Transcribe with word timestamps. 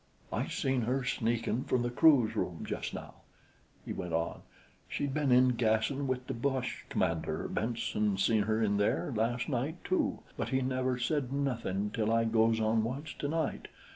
"I 0.33 0.47
seen 0.47 0.81
her 0.85 1.03
sneakin' 1.03 1.63
from 1.65 1.83
the 1.83 1.91
crew's 1.91 2.35
room 2.35 2.65
just 2.67 2.91
now," 2.91 3.13
he 3.85 3.93
went 3.93 4.13
on. 4.13 4.41
"She'd 4.89 5.13
been 5.13 5.31
in 5.31 5.49
gassin' 5.49 6.07
wit' 6.07 6.25
the 6.25 6.33
boche 6.33 6.85
commander. 6.89 7.47
Benson 7.47 8.17
seen 8.17 8.41
her 8.45 8.63
in 8.63 8.77
there 8.77 9.11
las' 9.15 9.47
night, 9.47 9.75
too, 9.83 10.21
but 10.37 10.49
he 10.49 10.63
never 10.63 10.97
said 10.97 11.31
nothin' 11.31 11.91
till 11.91 12.11
I 12.11 12.23
goes 12.25 12.59
on 12.59 12.83
watch 12.83 13.15
tonight. 13.19 13.67